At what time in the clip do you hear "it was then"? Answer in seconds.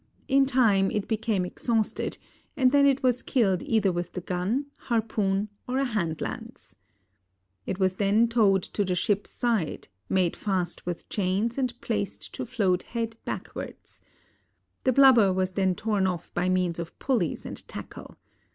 7.67-8.27